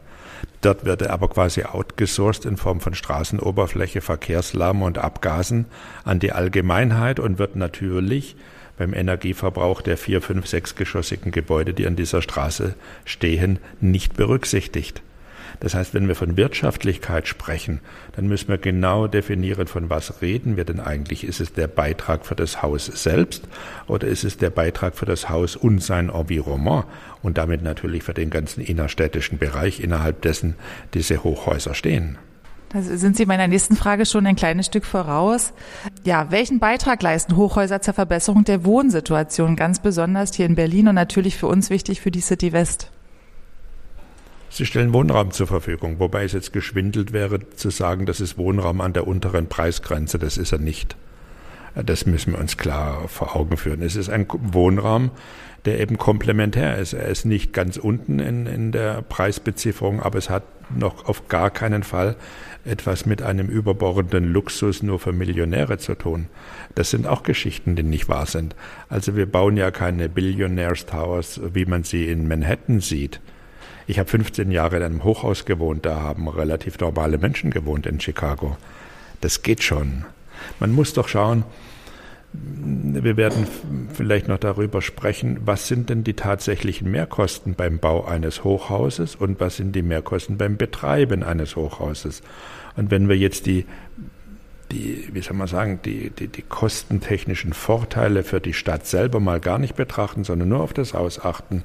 Dort 0.60 0.84
wird 0.84 1.02
er 1.02 1.10
aber 1.10 1.28
quasi 1.28 1.62
outgesourced 1.64 2.46
in 2.46 2.56
Form 2.56 2.80
von 2.80 2.94
Straßenoberfläche, 2.94 4.00
Verkehrslärm 4.00 4.82
und 4.82 4.98
Abgasen 4.98 5.66
an 6.04 6.20
die 6.20 6.32
Allgemeinheit 6.32 7.20
und 7.20 7.38
wird 7.38 7.56
natürlich 7.56 8.36
beim 8.76 8.94
Energieverbrauch 8.94 9.82
der 9.82 9.96
vier, 9.96 10.20
fünf, 10.20 10.46
sechsgeschossigen 10.46 11.32
Gebäude, 11.32 11.74
die 11.74 11.86
an 11.86 11.96
dieser 11.96 12.22
Straße 12.22 12.74
stehen, 13.04 13.58
nicht 13.80 14.14
berücksichtigt. 14.16 15.02
Das 15.60 15.74
heißt, 15.74 15.94
wenn 15.94 16.08
wir 16.08 16.14
von 16.14 16.36
Wirtschaftlichkeit 16.36 17.28
sprechen, 17.28 17.80
dann 18.16 18.26
müssen 18.26 18.48
wir 18.48 18.58
genau 18.58 19.06
definieren, 19.06 19.66
von 19.66 19.90
was 19.90 20.20
reden 20.20 20.56
wir 20.56 20.64
denn 20.64 20.80
eigentlich. 20.80 21.24
Ist 21.24 21.40
es 21.40 21.52
der 21.52 21.68
Beitrag 21.68 22.26
für 22.26 22.34
das 22.34 22.62
Haus 22.62 22.86
selbst 22.86 23.44
oder 23.86 24.06
ist 24.06 24.24
es 24.24 24.36
der 24.36 24.50
Beitrag 24.50 24.96
für 24.96 25.06
das 25.06 25.28
Haus 25.28 25.56
und 25.56 25.82
sein 25.82 26.08
Environnement 26.08 26.84
und 27.22 27.38
damit 27.38 27.62
natürlich 27.62 28.02
für 28.02 28.14
den 28.14 28.30
ganzen 28.30 28.60
innerstädtischen 28.60 29.38
Bereich, 29.38 29.80
innerhalb 29.80 30.22
dessen 30.22 30.54
diese 30.92 31.24
Hochhäuser 31.24 31.74
stehen? 31.74 32.18
Da 32.74 32.82
sind 32.82 33.16
Sie 33.16 33.24
meiner 33.24 33.46
nächsten 33.46 33.76
Frage 33.76 34.04
schon 34.04 34.26
ein 34.26 34.34
kleines 34.34 34.66
Stück 34.66 34.84
voraus. 34.84 35.52
Ja, 36.02 36.32
welchen 36.32 36.58
Beitrag 36.58 37.00
leisten 37.02 37.36
Hochhäuser 37.36 37.80
zur 37.80 37.94
Verbesserung 37.94 38.42
der 38.42 38.64
Wohnsituation, 38.64 39.54
ganz 39.54 39.78
besonders 39.78 40.34
hier 40.34 40.46
in 40.46 40.56
Berlin 40.56 40.88
und 40.88 40.96
natürlich 40.96 41.36
für 41.36 41.46
uns 41.46 41.70
wichtig 41.70 42.00
für 42.00 42.10
die 42.10 42.20
City 42.20 42.52
West? 42.52 42.90
Sie 44.54 44.66
stellen 44.66 44.92
Wohnraum 44.92 45.32
zur 45.32 45.48
Verfügung, 45.48 45.98
wobei 45.98 46.22
es 46.22 46.32
jetzt 46.32 46.52
geschwindelt 46.52 47.12
wäre 47.12 47.40
zu 47.56 47.70
sagen, 47.70 48.06
das 48.06 48.20
ist 48.20 48.38
Wohnraum 48.38 48.80
an 48.80 48.92
der 48.92 49.04
unteren 49.08 49.48
Preisgrenze. 49.48 50.16
Das 50.20 50.36
ist 50.36 50.52
er 50.52 50.60
nicht. 50.60 50.94
Das 51.74 52.06
müssen 52.06 52.34
wir 52.34 52.38
uns 52.38 52.56
klar 52.56 53.08
vor 53.08 53.34
Augen 53.34 53.56
führen. 53.56 53.82
Es 53.82 53.96
ist 53.96 54.10
ein 54.10 54.28
Wohnraum, 54.30 55.10
der 55.64 55.80
eben 55.80 55.98
komplementär 55.98 56.78
ist. 56.78 56.92
Er 56.92 57.08
ist 57.08 57.24
nicht 57.24 57.52
ganz 57.52 57.78
unten 57.78 58.20
in, 58.20 58.46
in 58.46 58.70
der 58.70 59.02
Preisbezifferung, 59.02 60.00
aber 60.00 60.18
es 60.18 60.30
hat 60.30 60.44
noch 60.70 61.06
auf 61.06 61.26
gar 61.26 61.50
keinen 61.50 61.82
Fall 61.82 62.14
etwas 62.64 63.06
mit 63.06 63.22
einem 63.22 63.48
überbordenden 63.48 64.32
Luxus 64.32 64.84
nur 64.84 65.00
für 65.00 65.12
Millionäre 65.12 65.78
zu 65.78 65.96
tun. 65.96 66.28
Das 66.76 66.90
sind 66.90 67.08
auch 67.08 67.24
Geschichten, 67.24 67.74
die 67.74 67.82
nicht 67.82 68.08
wahr 68.08 68.26
sind. 68.26 68.54
Also 68.88 69.16
wir 69.16 69.26
bauen 69.26 69.56
ja 69.56 69.72
keine 69.72 70.08
Billionaires 70.08 70.86
Towers, 70.86 71.40
wie 71.52 71.66
man 71.66 71.82
sie 71.82 72.06
in 72.06 72.28
Manhattan 72.28 72.78
sieht. 72.78 73.20
Ich 73.86 73.98
habe 73.98 74.08
15 74.08 74.50
Jahre 74.50 74.76
in 74.76 74.82
einem 74.82 75.04
Hochhaus 75.04 75.44
gewohnt, 75.44 75.84
da 75.84 76.00
haben 76.00 76.28
relativ 76.28 76.78
normale 76.78 77.18
Menschen 77.18 77.50
gewohnt 77.50 77.86
in 77.86 78.00
Chicago. 78.00 78.56
Das 79.20 79.42
geht 79.42 79.62
schon. 79.62 80.04
Man 80.58 80.72
muss 80.72 80.94
doch 80.94 81.08
schauen, 81.08 81.44
wir 82.32 83.16
werden 83.16 83.46
vielleicht 83.92 84.26
noch 84.26 84.38
darüber 84.38 84.82
sprechen, 84.82 85.38
was 85.44 85.68
sind 85.68 85.88
denn 85.88 86.02
die 86.02 86.14
tatsächlichen 86.14 86.90
Mehrkosten 86.90 87.54
beim 87.54 87.78
Bau 87.78 88.04
eines 88.04 88.42
Hochhauses 88.42 89.14
und 89.14 89.38
was 89.38 89.56
sind 89.56 89.76
die 89.76 89.82
Mehrkosten 89.82 90.36
beim 90.36 90.56
Betreiben 90.56 91.22
eines 91.22 91.54
Hochhauses. 91.54 92.22
Und 92.76 92.90
wenn 92.90 93.08
wir 93.08 93.16
jetzt 93.16 93.46
die, 93.46 93.66
die 94.74 95.08
wie 95.12 95.20
soll 95.22 95.36
man 95.36 95.46
sagen, 95.46 95.80
die, 95.84 96.10
die, 96.10 96.28
die 96.28 96.42
kostentechnischen 96.42 97.52
Vorteile 97.52 98.24
für 98.24 98.40
die 98.40 98.52
Stadt 98.52 98.86
selber 98.86 99.20
mal 99.20 99.40
gar 99.40 99.58
nicht 99.58 99.76
betrachten, 99.76 100.24
sondern 100.24 100.48
nur 100.48 100.60
auf 100.60 100.72
das 100.72 100.92
Haus 100.92 101.24
achten, 101.24 101.62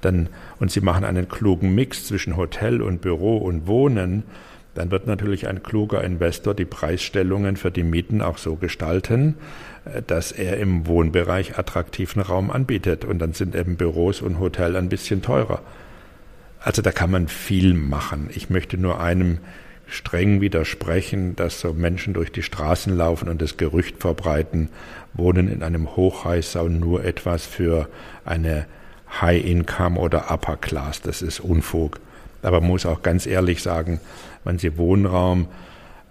dann, 0.00 0.28
und 0.58 0.70
Sie 0.70 0.80
machen 0.80 1.04
einen 1.04 1.28
klugen 1.28 1.74
Mix 1.74 2.06
zwischen 2.06 2.36
Hotel 2.36 2.82
und 2.82 3.00
Büro 3.00 3.36
und 3.38 3.66
Wohnen, 3.66 4.24
dann 4.78 4.92
wird 4.92 5.08
natürlich 5.08 5.48
ein 5.48 5.64
kluger 5.64 6.04
Investor 6.04 6.54
die 6.54 6.64
Preisstellungen 6.64 7.56
für 7.56 7.72
die 7.72 7.82
Mieten 7.82 8.22
auch 8.22 8.38
so 8.38 8.54
gestalten, 8.54 9.34
äh, 9.84 10.02
dass 10.06 10.30
er 10.30 10.58
im 10.58 10.86
Wohnbereich 10.86 11.58
attraktiven 11.58 12.22
Raum 12.22 12.50
anbietet. 12.50 13.04
Und 13.04 13.18
dann 13.18 13.32
sind 13.32 13.56
eben 13.56 13.76
Büros 13.76 14.22
und 14.22 14.38
Hotel 14.38 14.76
ein 14.76 14.88
bisschen 14.88 15.20
teurer. 15.20 15.62
Also 16.60 16.80
da 16.80 16.92
kann 16.92 17.10
man 17.10 17.26
viel 17.26 17.74
machen. 17.74 18.30
Ich 18.32 18.50
möchte 18.50 18.78
nur 18.78 19.00
einem 19.00 19.38
streng 19.88 20.40
widersprechen, 20.40 21.34
dass 21.36 21.60
so 21.60 21.72
Menschen 21.72 22.14
durch 22.14 22.30
die 22.30 22.42
Straßen 22.42 22.96
laufen 22.96 23.28
und 23.28 23.42
das 23.42 23.56
Gerücht 23.56 24.00
verbreiten, 24.00 24.68
Wohnen 25.14 25.48
in 25.48 25.62
einem 25.62 25.96
Hochhaus 25.96 26.52
sei 26.52 26.62
nur 26.64 27.04
etwas 27.04 27.46
für 27.46 27.88
eine 28.24 28.66
High-Income 29.20 29.98
oder 29.98 30.30
Upper 30.30 30.56
Class. 30.56 31.00
Das 31.00 31.22
ist 31.22 31.40
Unfug. 31.40 32.00
Aber 32.42 32.60
man 32.60 32.70
muss 32.70 32.86
auch 32.86 33.02
ganz 33.02 33.26
ehrlich 33.26 33.62
sagen, 33.62 34.00
wenn 34.44 34.58
Sie 34.58 34.76
Wohnraum 34.76 35.48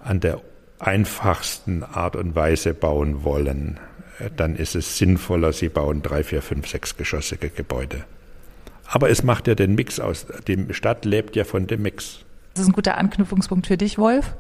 an 0.04 0.20
der 0.20 0.42
einfachsten 0.80 1.84
Art 1.84 2.16
und 2.16 2.36
Weise 2.36 2.74
bauen 2.74 3.24
wollen, 3.24 3.80
dann 4.36 4.56
ist 4.56 4.76
es 4.76 4.98
sinnvoller, 4.98 5.54
Sie 5.54 5.70
bauen 5.70 6.02
drei, 6.02 6.24
vier, 6.24 6.42
fünf, 6.42 6.68
sechsgeschossige 6.68 7.50
Gebäude. 7.50 8.04
Aber 8.88 9.10
es 9.10 9.24
macht 9.24 9.48
ja 9.48 9.56
den 9.56 9.76
Mix 9.76 10.00
aus. 10.00 10.26
Die 10.48 10.74
Stadt 10.74 11.06
lebt 11.06 11.36
ja 11.36 11.44
von 11.44 11.68
dem 11.68 11.82
Mix. 11.84 12.20
Das 12.58 12.64
ist 12.64 12.70
ein 12.70 12.74
guter 12.74 12.98
Anknüpfungspunkt 12.98 13.68
für 13.68 13.78
dich, 13.78 14.00
Wolf. 14.00 14.36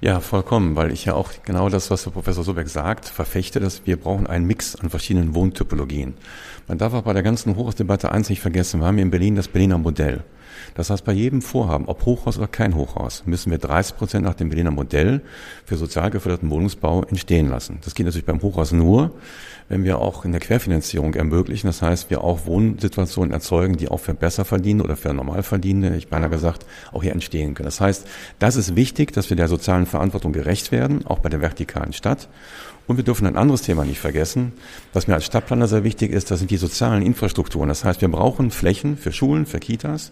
Ja, 0.00 0.20
vollkommen, 0.20 0.76
weil 0.76 0.92
ich 0.92 1.04
ja 1.04 1.14
auch 1.14 1.32
genau 1.44 1.68
das, 1.68 1.90
was 1.90 2.04
der 2.04 2.12
Professor 2.12 2.44
Sobeck 2.44 2.68
sagt, 2.68 3.08
verfechte, 3.08 3.58
dass 3.58 3.84
wir 3.86 3.96
brauchen 3.96 4.28
einen 4.28 4.46
Mix 4.46 4.76
an 4.76 4.88
verschiedenen 4.88 5.34
Wohntypologien. 5.34 6.14
Man 6.68 6.78
darf 6.78 6.94
auch 6.94 7.02
bei 7.02 7.12
der 7.12 7.24
ganzen 7.24 7.56
Hochhausdebatte 7.56 8.12
eins 8.12 8.28
nicht 8.28 8.40
vergessen, 8.40 8.78
wir 8.78 8.86
haben 8.86 8.94
hier 8.94 9.02
in 9.02 9.10
Berlin 9.10 9.34
das 9.34 9.48
Berliner 9.48 9.78
Modell. 9.78 10.22
Das 10.74 10.90
heißt, 10.90 11.04
bei 11.04 11.12
jedem 11.12 11.42
Vorhaben, 11.42 11.86
ob 11.86 12.04
Hochhaus 12.04 12.38
oder 12.38 12.48
kein 12.48 12.74
Hochhaus, 12.74 13.24
müssen 13.26 13.50
wir 13.50 13.58
30 13.58 13.96
Prozent 13.96 14.24
nach 14.24 14.34
dem 14.34 14.48
Berliner 14.48 14.70
Modell 14.70 15.22
für 15.64 15.76
sozial 15.76 16.10
geförderten 16.10 16.50
Wohnungsbau 16.50 17.02
entstehen 17.04 17.48
lassen. 17.48 17.78
Das 17.84 17.94
geht 17.94 18.06
natürlich 18.06 18.26
beim 18.26 18.42
Hochhaus 18.42 18.72
nur, 18.72 19.12
wenn 19.68 19.84
wir 19.84 19.98
auch 19.98 20.24
in 20.24 20.32
der 20.32 20.40
Querfinanzierung 20.40 21.14
ermöglichen. 21.14 21.66
Das 21.66 21.82
heißt, 21.82 22.10
wir 22.10 22.22
auch 22.22 22.46
Wohnsituationen 22.46 23.32
erzeugen, 23.32 23.76
die 23.76 23.88
auch 23.88 23.98
für 24.00 24.14
besser 24.14 24.44
verdienen 24.44 24.80
oder 24.80 24.96
für 24.96 25.12
Normalverdienende, 25.14 25.96
ich 25.96 26.08
beinahe 26.08 26.30
gesagt, 26.30 26.66
auch 26.92 27.02
hier 27.02 27.12
entstehen 27.12 27.54
können. 27.54 27.66
Das 27.66 27.80
heißt, 27.80 28.06
das 28.38 28.56
ist 28.56 28.76
wichtig, 28.76 29.12
dass 29.12 29.30
wir 29.30 29.36
der 29.36 29.48
sozialen 29.48 29.86
Verantwortung 29.86 30.32
gerecht 30.32 30.72
werden, 30.72 31.06
auch 31.06 31.20
bei 31.20 31.28
der 31.28 31.40
vertikalen 31.40 31.92
Stadt. 31.92 32.28
Und 32.86 32.98
wir 32.98 33.04
dürfen 33.04 33.26
ein 33.26 33.36
anderes 33.36 33.62
Thema 33.62 33.84
nicht 33.84 33.98
vergessen, 34.00 34.52
was 34.92 35.06
mir 35.06 35.14
als 35.14 35.24
Stadtplaner 35.24 35.66
sehr 35.66 35.84
wichtig 35.84 36.12
ist, 36.12 36.30
das 36.30 36.40
sind 36.40 36.50
die 36.50 36.58
sozialen 36.58 37.02
Infrastrukturen. 37.02 37.68
Das 37.68 37.82
heißt, 37.82 38.02
wir 38.02 38.10
brauchen 38.10 38.50
Flächen 38.50 38.98
für 38.98 39.10
Schulen, 39.10 39.46
für 39.46 39.58
Kitas 39.58 40.10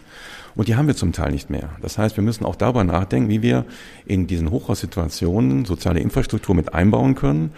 und 0.55 0.69
die 0.69 0.77
haben 0.77 0.87
wir 0.87 0.97
zum 0.97 1.13
Teil 1.13 1.33
nicht 1.33 1.51
mehr. 1.51 1.71
Das 1.81 1.99
heißt, 1.99 2.17
wir 2.17 2.25
müssen 2.25 2.45
auch 2.45 2.57
darüber 2.57 2.85
nachdenken, 2.85 3.29
wie 3.29 3.43
wir 3.43 3.65
in 4.07 4.27
diesen 4.27 4.51
Hochhaussituationen 4.51 5.65
soziale 5.65 6.01
Infrastruktur 6.01 6.55
mit 6.55 6.75
einbauen 6.75 7.15
können 7.15 7.53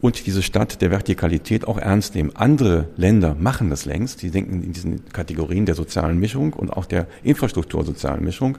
und 0.00 0.26
diese 0.26 0.42
Stadt 0.42 0.82
der 0.82 0.90
Vertikalität 0.90 1.66
auch 1.66 1.78
ernst 1.78 2.14
nehmen. 2.14 2.32
Andere 2.34 2.88
Länder 2.96 3.34
machen 3.38 3.70
das 3.70 3.86
längst. 3.86 4.20
Die 4.20 4.30
denken 4.30 4.62
in 4.62 4.72
diesen 4.72 5.08
Kategorien 5.12 5.64
der 5.64 5.74
sozialen 5.74 6.18
Mischung 6.18 6.52
und 6.52 6.70
auch 6.70 6.84
der 6.84 7.06
Infrastruktur 7.22 7.84
sozialen 7.84 8.22
Mischung. 8.22 8.58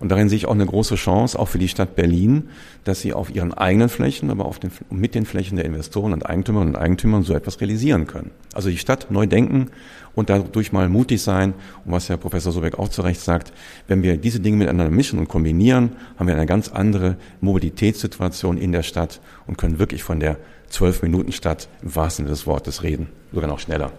Und 0.00 0.08
darin 0.08 0.30
sehe 0.30 0.36
ich 0.36 0.46
auch 0.46 0.54
eine 0.54 0.64
große 0.64 0.94
Chance, 0.94 1.38
auch 1.38 1.48
für 1.48 1.58
die 1.58 1.68
Stadt 1.68 1.94
Berlin, 1.94 2.48
dass 2.84 3.02
sie 3.02 3.12
auf 3.12 3.34
ihren 3.34 3.52
eigenen 3.52 3.90
Flächen, 3.90 4.30
aber 4.30 4.46
auf 4.46 4.58
den, 4.58 4.72
mit 4.88 5.14
den 5.14 5.26
Flächen 5.26 5.56
der 5.56 5.66
Investoren 5.66 6.14
und 6.14 6.24
Eigentümerinnen 6.24 6.74
und 6.74 6.80
Eigentümern 6.80 7.22
so 7.22 7.34
etwas 7.34 7.60
realisieren 7.60 8.06
können. 8.06 8.30
Also 8.54 8.70
die 8.70 8.78
Stadt 8.78 9.10
neu 9.10 9.26
denken 9.26 9.68
und 10.14 10.30
dadurch 10.30 10.72
mal 10.72 10.88
mutig 10.88 11.22
sein. 11.22 11.52
Und 11.84 11.92
was 11.92 12.08
Herr 12.08 12.16
Professor 12.16 12.50
Sobeck 12.50 12.78
auch 12.78 12.88
zu 12.88 13.02
Recht 13.02 13.20
sagt, 13.20 13.52
wenn 13.88 14.02
wir 14.02 14.16
diese 14.16 14.40
Dinge 14.40 14.56
miteinander 14.56 14.90
mischen 14.90 15.18
und 15.18 15.28
kombinieren, 15.28 15.92
haben 16.18 16.26
wir 16.26 16.34
eine 16.34 16.46
ganz 16.46 16.68
andere 16.68 17.16
Mobilitätssituation 17.42 18.56
in 18.56 18.72
der 18.72 18.82
Stadt 18.82 19.20
und 19.46 19.58
können 19.58 19.78
wirklich 19.78 20.02
von 20.02 20.18
der 20.18 20.38
Zwölf-Minuten-Stadt 20.70 21.68
im 21.82 21.94
wahrsten 21.94 22.24
Sinne 22.24 22.34
des 22.34 22.46
Wortes 22.46 22.82
reden, 22.82 23.08
sogar 23.32 23.48
noch 23.48 23.58
schneller. 23.58 23.92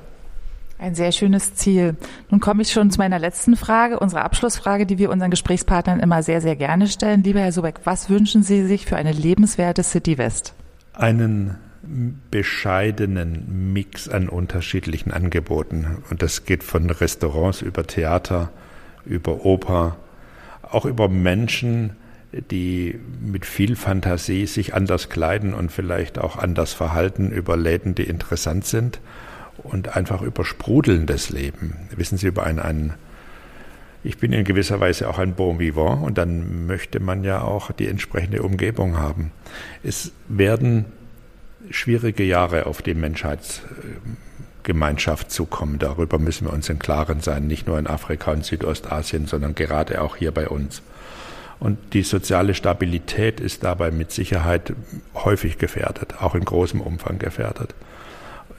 Ein 0.81 0.95
sehr 0.95 1.11
schönes 1.11 1.53
Ziel. 1.53 1.95
Nun 2.31 2.39
komme 2.39 2.63
ich 2.63 2.71
schon 2.71 2.89
zu 2.89 2.97
meiner 2.97 3.19
letzten 3.19 3.55
Frage, 3.55 3.99
unserer 3.99 4.25
Abschlussfrage, 4.25 4.87
die 4.87 4.97
wir 4.97 5.11
unseren 5.11 5.29
Gesprächspartnern 5.29 5.99
immer 5.99 6.23
sehr, 6.23 6.41
sehr 6.41 6.55
gerne 6.55 6.87
stellen. 6.87 7.21
Lieber 7.21 7.39
Herr 7.39 7.51
Sobeck, 7.51 7.81
was 7.83 8.09
wünschen 8.09 8.41
Sie 8.41 8.65
sich 8.65 8.87
für 8.87 8.95
eine 8.95 9.11
lebenswerte 9.11 9.83
City 9.83 10.17
West? 10.17 10.55
Einen 10.93 11.57
bescheidenen 12.31 13.73
Mix 13.73 14.09
an 14.09 14.27
unterschiedlichen 14.27 15.11
Angeboten. 15.11 15.97
Und 16.09 16.23
das 16.23 16.45
geht 16.45 16.63
von 16.63 16.89
Restaurants 16.89 17.61
über 17.61 17.85
Theater, 17.85 18.49
über 19.05 19.45
Oper, 19.45 19.97
auch 20.63 20.85
über 20.85 21.09
Menschen, 21.09 21.91
die 22.31 22.99
mit 23.21 23.45
viel 23.45 23.75
Fantasie 23.75 24.47
sich 24.47 24.73
anders 24.73 25.09
kleiden 25.09 25.53
und 25.53 25.71
vielleicht 25.71 26.17
auch 26.17 26.37
anders 26.37 26.73
verhalten, 26.73 27.29
über 27.29 27.55
Läden, 27.55 27.93
die 27.93 28.05
interessant 28.05 28.65
sind 28.65 28.99
und 29.63 29.95
einfach 29.95 30.21
über 30.21 30.45
sprudelndes 30.45 31.29
Leben. 31.29 31.75
Wissen 31.95 32.17
Sie, 32.17 32.27
über 32.27 32.43
einen, 32.43 32.59
einen 32.59 32.93
ich 34.03 34.17
bin 34.17 34.33
in 34.33 34.43
gewisser 34.43 34.79
Weise 34.79 35.07
auch 35.09 35.19
ein 35.19 35.35
Bon 35.35 35.59
vivant 35.59 36.03
und 36.03 36.17
dann 36.17 36.65
möchte 36.65 36.99
man 36.99 37.23
ja 37.23 37.43
auch 37.43 37.71
die 37.71 37.87
entsprechende 37.87 38.41
Umgebung 38.41 38.97
haben. 38.97 39.29
Es 39.83 40.11
werden 40.27 40.85
schwierige 41.69 42.23
Jahre 42.23 42.65
auf 42.65 42.81
die 42.81 42.95
Menschheitsgemeinschaft 42.95 45.29
zukommen. 45.31 45.77
Darüber 45.77 46.17
müssen 46.17 46.47
wir 46.47 46.53
uns 46.53 46.67
im 46.69 46.79
Klaren 46.79 47.21
sein, 47.21 47.45
nicht 47.45 47.67
nur 47.67 47.77
in 47.77 47.85
Afrika 47.85 48.31
und 48.31 48.43
Südostasien, 48.43 49.27
sondern 49.27 49.53
gerade 49.53 50.01
auch 50.01 50.15
hier 50.15 50.31
bei 50.31 50.49
uns. 50.49 50.81
Und 51.59 51.77
die 51.93 52.01
soziale 52.01 52.55
Stabilität 52.55 53.39
ist 53.39 53.63
dabei 53.63 53.91
mit 53.91 54.11
Sicherheit 54.11 54.73
häufig 55.13 55.59
gefährdet, 55.59 56.15
auch 56.19 56.33
in 56.33 56.43
großem 56.43 56.81
Umfang 56.81 57.19
gefährdet. 57.19 57.75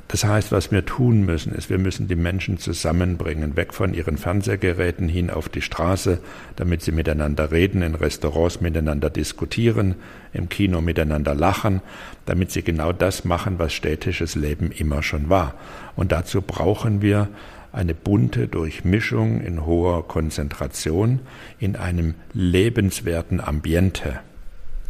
Das 0.09 0.25
heißt, 0.25 0.53
was 0.53 0.71
wir 0.71 0.85
tun 0.85 1.25
müssen, 1.25 1.55
ist, 1.55 1.71
wir 1.71 1.79
müssen 1.79 2.07
die 2.07 2.17
Menschen 2.17 2.59
zusammenbringen, 2.59 3.57
weg 3.57 3.73
von 3.73 3.95
ihren 3.95 4.19
Fernsehgeräten 4.19 5.09
hin 5.09 5.31
auf 5.31 5.49
die 5.49 5.63
Straße, 5.63 6.19
damit 6.57 6.83
sie 6.83 6.93
miteinander 6.93 7.51
reden, 7.51 7.81
in 7.81 7.95
Restaurants 7.95 8.61
miteinander 8.61 9.09
diskutieren, 9.09 9.95
im 10.35 10.51
Kino 10.51 10.83
miteinander 10.83 11.35
lachen, 11.35 11.81
damit 12.27 12.51
sie 12.51 12.63
genau 12.63 12.93
das 12.93 13.25
machen, 13.25 13.59
was 13.59 13.73
städtisches 13.73 14.35
Leben 14.35 14.71
immer 14.71 15.03
schon 15.03 15.31
war. 15.31 15.55
Und 15.97 16.13
dazu 16.13 16.43
brauchen 16.43 17.01
wir 17.01 17.29
eine 17.73 17.95
bunte 17.95 18.49
Durchmischung 18.49 19.41
in 19.41 19.65
hoher 19.65 20.07
Konzentration 20.07 21.21
in 21.59 21.75
einem 21.75 22.15
lebenswerten 22.35 23.41
Ambiente. 23.41 24.21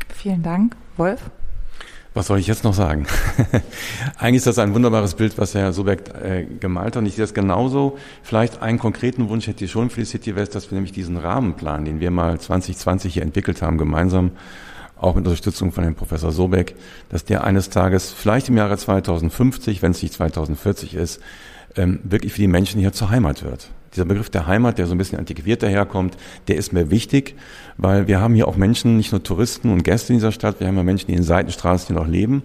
Vielen 0.09 0.42
Dank. 0.42 0.76
Wolf? 0.97 1.31
Was 2.14 2.26
soll 2.26 2.38
ich 2.38 2.47
jetzt 2.47 2.62
noch 2.62 2.75
sagen? 2.75 3.07
Eigentlich 4.19 4.37
ist 4.37 4.47
das 4.47 4.59
ein 4.59 4.75
wunderbares 4.75 5.14
Bild, 5.14 5.38
was 5.38 5.54
Herr 5.54 5.73
Sobeck 5.73 6.11
äh, 6.23 6.45
gemalt 6.45 6.95
hat. 6.95 6.99
Und 6.99 7.07
ich 7.07 7.14
sehe 7.14 7.23
das 7.23 7.33
genauso. 7.33 7.97
Vielleicht 8.23 8.61
einen 8.61 8.78
konkreten 8.78 9.31
Wunsch 9.31 9.47
hätte 9.47 9.64
ich 9.64 9.71
schon 9.71 9.88
für 9.88 10.00
die 10.00 10.07
City 10.07 10.37
West, 10.37 10.54
dass 10.54 10.71
wir 10.71 10.75
nämlich 10.75 10.92
diesen 10.92 11.16
Rahmenplan, 11.16 11.87
den 11.87 12.00
wir 12.00 12.11
mal 12.11 12.38
2020 12.38 13.14
hier 13.14 13.23
entwickelt 13.23 13.62
haben, 13.62 13.78
gemeinsam, 13.78 14.33
auch 14.97 15.14
mit 15.14 15.25
Unterstützung 15.25 15.73
von 15.73 15.85
Herrn 15.85 15.95
Professor 15.95 16.33
Sobeck, 16.33 16.76
dass 17.09 17.25
der 17.25 17.45
eines 17.45 17.71
Tages, 17.71 18.12
vielleicht 18.12 18.50
im 18.50 18.59
Jahre 18.59 18.76
2050, 18.76 19.81
wenn 19.81 19.92
es 19.92 20.02
nicht 20.02 20.12
2040 20.12 20.95
ist, 20.95 21.21
ähm, 21.76 22.00
wirklich 22.04 22.35
für 22.35 22.42
die 22.42 22.49
Menschen 22.49 22.78
hier 22.78 22.92
zur 22.92 23.09
Heimat 23.09 23.42
wird. 23.42 23.71
Dieser 23.94 24.06
Begriff 24.06 24.30
der 24.30 24.46
Heimat, 24.46 24.78
der 24.78 24.87
so 24.87 24.94
ein 24.94 24.99
bisschen 24.99 25.18
antiquiert 25.18 25.62
daherkommt, 25.62 26.16
der 26.49 26.56
ist 26.56 26.72
mir 26.72 26.90
wichtig, 26.90 27.34
weil 27.76 28.08
wir 28.08 28.20
haben 28.20 28.34
hier 28.34 28.49
auch 28.49 28.56
Menschen, 28.56 28.96
nicht 28.96 29.12
nur 29.12 29.22
Touristen 29.22 29.70
und 29.70 29.82
Gäste 29.84 30.12
in 30.12 30.18
dieser 30.18 30.32
Stadt, 30.32 30.61
wir 30.61 30.66
haben 30.66 30.76
ja 30.76 30.82
Menschen, 30.82 31.08
die 31.08 31.14
in 31.14 31.22
Seitenstraßen 31.22 31.88
hier 31.88 31.96
noch 31.96 32.08
leben. 32.08 32.42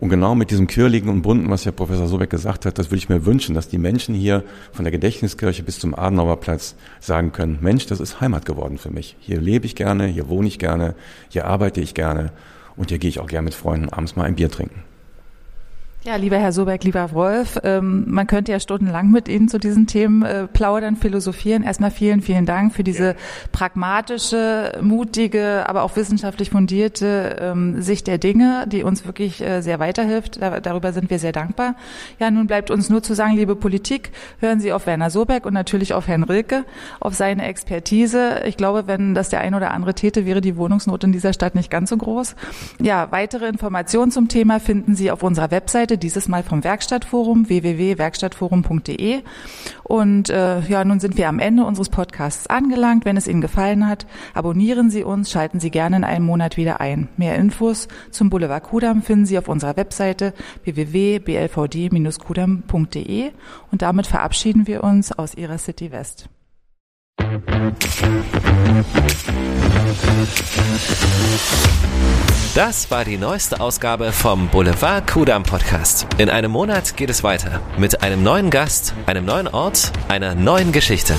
Und 0.00 0.08
genau 0.08 0.34
mit 0.34 0.50
diesem 0.50 0.66
Quirligen 0.66 1.10
und 1.10 1.20
Bunten, 1.20 1.50
was 1.50 1.64
ja 1.64 1.72
Professor 1.72 2.08
Sobeck 2.08 2.30
gesagt 2.30 2.64
hat, 2.64 2.78
das 2.78 2.86
würde 2.86 2.96
ich 2.96 3.10
mir 3.10 3.26
wünschen, 3.26 3.54
dass 3.54 3.68
die 3.68 3.76
Menschen 3.76 4.14
hier 4.14 4.44
von 4.72 4.84
der 4.84 4.92
Gedächtniskirche 4.92 5.62
bis 5.62 5.78
zum 5.78 5.94
Adenauer 5.94 6.40
Platz 6.40 6.74
sagen 7.00 7.32
können, 7.32 7.58
Mensch, 7.60 7.84
das 7.86 8.00
ist 8.00 8.20
Heimat 8.20 8.46
geworden 8.46 8.78
für 8.78 8.90
mich. 8.90 9.16
Hier 9.20 9.40
lebe 9.40 9.66
ich 9.66 9.76
gerne, 9.76 10.06
hier 10.06 10.28
wohne 10.28 10.48
ich 10.48 10.58
gerne, 10.58 10.94
hier 11.28 11.46
arbeite 11.46 11.82
ich 11.82 11.92
gerne 11.92 12.32
und 12.76 12.88
hier 12.88 12.98
gehe 12.98 13.10
ich 13.10 13.20
auch 13.20 13.26
gerne 13.26 13.44
mit 13.44 13.54
Freunden 13.54 13.90
abends 13.90 14.16
mal 14.16 14.24
ein 14.24 14.36
Bier 14.36 14.50
trinken. 14.50 14.82
Ja, 16.02 16.16
lieber 16.16 16.38
Herr 16.38 16.52
Soberg, 16.52 16.82
lieber 16.84 17.12
Wolf, 17.12 17.58
ähm, 17.62 18.06
man 18.08 18.26
könnte 18.26 18.52
ja 18.52 18.58
stundenlang 18.58 19.10
mit 19.10 19.28
Ihnen 19.28 19.48
zu 19.48 19.58
diesen 19.58 19.86
Themen 19.86 20.22
äh, 20.22 20.46
plaudern, 20.46 20.96
philosophieren. 20.96 21.62
Erstmal 21.62 21.90
vielen, 21.90 22.22
vielen 22.22 22.46
Dank 22.46 22.74
für 22.74 22.82
diese 22.82 23.16
pragmatische, 23.52 24.78
mutige, 24.80 25.68
aber 25.68 25.82
auch 25.82 25.94
wissenschaftlich 25.96 26.48
fundierte 26.48 27.36
ähm, 27.38 27.82
Sicht 27.82 28.06
der 28.06 28.16
Dinge, 28.16 28.64
die 28.66 28.82
uns 28.82 29.04
wirklich 29.04 29.42
äh, 29.42 29.60
sehr 29.60 29.78
weiterhilft. 29.78 30.40
Da, 30.40 30.60
darüber 30.60 30.94
sind 30.94 31.10
wir 31.10 31.18
sehr 31.18 31.32
dankbar. 31.32 31.74
Ja, 32.18 32.30
nun 32.30 32.46
bleibt 32.46 32.70
uns 32.70 32.88
nur 32.88 33.02
zu 33.02 33.12
sagen, 33.12 33.36
liebe 33.36 33.54
Politik, 33.54 34.10
hören 34.38 34.58
Sie 34.58 34.72
auf 34.72 34.86
Werner 34.86 35.10
Soberg 35.10 35.44
und 35.44 35.52
natürlich 35.52 35.92
auf 35.92 36.08
Herrn 36.08 36.22
Rilke, 36.22 36.64
auf 37.00 37.12
seine 37.12 37.44
Expertise. 37.44 38.40
Ich 38.46 38.56
glaube, 38.56 38.86
wenn 38.86 39.14
das 39.14 39.28
der 39.28 39.40
ein 39.40 39.54
oder 39.54 39.70
andere 39.72 39.92
täte, 39.92 40.24
wäre 40.24 40.40
die 40.40 40.56
Wohnungsnot 40.56 41.04
in 41.04 41.12
dieser 41.12 41.34
Stadt 41.34 41.54
nicht 41.54 41.70
ganz 41.70 41.90
so 41.90 41.98
groß. 41.98 42.36
Ja, 42.80 43.08
weitere 43.10 43.48
Informationen 43.48 44.10
zum 44.10 44.28
Thema 44.28 44.60
finden 44.60 44.94
Sie 44.94 45.10
auf 45.10 45.22
unserer 45.22 45.50
Website 45.50 45.89
Webseite, 45.90 45.98
dieses 45.98 46.28
Mal 46.28 46.44
vom 46.44 46.62
Werkstattforum, 46.62 47.48
www.werkstattforum.de. 47.48 49.22
Und 49.82 50.28
äh, 50.30 50.60
ja, 50.60 50.84
nun 50.84 51.00
sind 51.00 51.16
wir 51.16 51.28
am 51.28 51.40
Ende 51.40 51.64
unseres 51.64 51.88
Podcasts 51.88 52.46
angelangt. 52.46 53.04
Wenn 53.04 53.16
es 53.16 53.26
Ihnen 53.26 53.40
gefallen 53.40 53.88
hat, 53.88 54.06
abonnieren 54.34 54.88
Sie 54.90 55.02
uns, 55.02 55.32
schalten 55.32 55.58
Sie 55.58 55.70
gerne 55.70 55.96
in 55.96 56.04
einem 56.04 56.26
Monat 56.26 56.56
wieder 56.56 56.80
ein. 56.80 57.08
Mehr 57.16 57.34
Infos 57.36 57.88
zum 58.10 58.30
Boulevard 58.30 58.62
Kudam 58.62 59.02
finden 59.02 59.26
Sie 59.26 59.36
auf 59.38 59.48
unserer 59.48 59.76
Webseite 59.76 60.32
www.blvd-kudam.de. 60.64 63.32
Und 63.72 63.82
damit 63.82 64.06
verabschieden 64.06 64.68
wir 64.68 64.84
uns 64.84 65.10
aus 65.12 65.34
Ihrer 65.34 65.58
City 65.58 65.90
West. 65.90 66.28
Das 72.60 72.90
war 72.90 73.06
die 73.06 73.16
neueste 73.16 73.58
Ausgabe 73.58 74.12
vom 74.12 74.48
Boulevard 74.48 75.10
Kudam 75.10 75.44
Podcast. 75.44 76.06
In 76.18 76.28
einem 76.28 76.50
Monat 76.50 76.94
geht 76.94 77.08
es 77.08 77.24
weiter 77.24 77.62
mit 77.78 78.02
einem 78.02 78.22
neuen 78.22 78.50
Gast, 78.50 78.92
einem 79.06 79.24
neuen 79.24 79.48
Ort, 79.48 79.90
einer 80.08 80.34
neuen 80.34 80.70
Geschichte. 80.70 81.14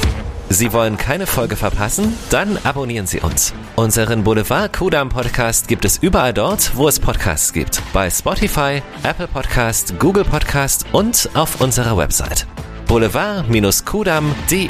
Sie 0.50 0.72
wollen 0.72 0.98
keine 0.98 1.26
Folge 1.26 1.56
verpassen? 1.56 2.16
Dann 2.30 2.60
abonnieren 2.64 3.08
Sie 3.08 3.22
uns. 3.22 3.56
Unseren 3.76 4.24
Boulevard 4.24 4.72
Kudam 4.72 5.10
Podcast 5.10 5.68
gibt 5.68 5.84
es 5.84 5.98
überall 5.98 6.36
dort, 6.36 6.76
wo 6.76 6.88
es 6.88 7.00
Podcasts 7.00 7.52
gibt. 7.54 7.82
Bei 7.92 8.08
Spotify, 8.12 8.84
Apple 9.02 9.28
Podcast, 9.28 9.98
Google 9.98 10.26
Podcast 10.26 10.86
und 10.92 11.28
auf 11.34 11.60
unserer 11.60 11.98
Website. 11.98 12.46
boulevard-kudam.de 12.86 14.70